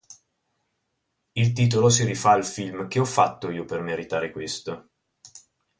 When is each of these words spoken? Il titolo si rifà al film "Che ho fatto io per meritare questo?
Il 1.33 1.53
titolo 1.53 1.89
si 1.89 2.03
rifà 2.05 2.31
al 2.31 2.43
film 2.43 2.87
"Che 2.87 2.97
ho 2.99 3.05
fatto 3.05 3.51
io 3.51 3.65
per 3.65 3.81
meritare 3.83 4.31
questo? 4.31 4.89